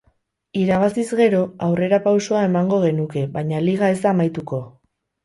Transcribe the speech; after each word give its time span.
Irabaziz 0.59 1.03
gero 1.19 1.41
aurrerapausoa 1.67 2.41
emango 2.47 2.79
genuke, 2.87 3.23
baina 3.37 3.61
liga 3.67 3.91
ez 3.97 3.99
da 4.07 4.11
amaituko. 4.15 4.65